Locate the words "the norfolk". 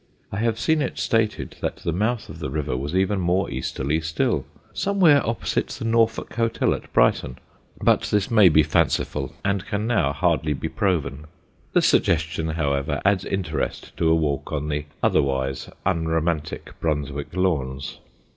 5.67-6.33